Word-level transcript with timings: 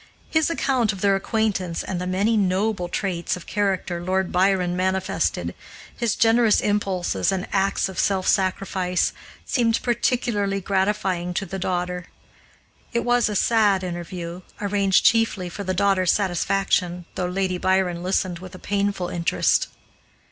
His 0.31 0.49
account 0.49 0.91
of 0.91 1.01
their 1.01 1.15
acquaintance 1.15 1.83
and 1.83 2.01
the 2.01 2.07
many 2.07 2.35
noble 2.35 2.89
traits 2.89 3.37
of 3.37 3.45
character 3.45 4.03
Lord 4.03 4.31
Byron 4.31 4.75
manifested, 4.75 5.53
his 5.95 6.15
generous 6.15 6.59
impulses 6.59 7.31
and 7.31 7.47
acts 7.53 7.87
of 7.87 7.99
self 7.99 8.27
sacrifice, 8.27 9.13
seemed 9.45 9.79
particularly 9.83 10.59
gratifying 10.59 11.35
to 11.35 11.45
the 11.45 11.59
daughter. 11.59 12.07
It 12.93 13.05
was 13.05 13.29
a 13.29 13.35
sad 13.35 13.83
interview, 13.83 14.41
arranged 14.59 15.05
chiefly 15.05 15.49
for 15.49 15.63
the 15.63 15.75
daughter's 15.75 16.11
satisfaction, 16.11 17.05
though 17.13 17.27
Lady 17.27 17.59
Byron 17.59 18.01
listened 18.01 18.39
with 18.39 18.55
a 18.55 18.57
painful 18.57 19.09
interest. 19.09 19.67